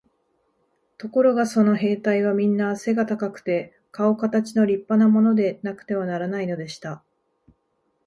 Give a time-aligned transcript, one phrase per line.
[0.97, 7.03] ところがその兵隊はみんな背が高くて、かおかたちの立派なものでなくてはならないのでした。